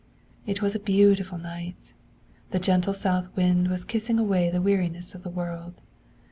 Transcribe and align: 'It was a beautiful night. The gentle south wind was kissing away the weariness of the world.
'It 0.47 0.63
was 0.63 0.73
a 0.73 0.79
beautiful 0.79 1.37
night. 1.37 1.93
The 2.49 2.57
gentle 2.57 2.91
south 2.91 3.29
wind 3.35 3.67
was 3.67 3.85
kissing 3.85 4.17
away 4.17 4.49
the 4.49 4.59
weariness 4.59 5.13
of 5.13 5.21
the 5.21 5.29
world. 5.29 5.79